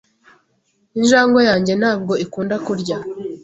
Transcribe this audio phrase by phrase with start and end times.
[0.99, 2.97] Injangwe yanjye ntabwo ikunda kurya.